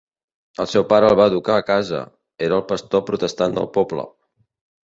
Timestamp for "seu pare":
0.71-1.07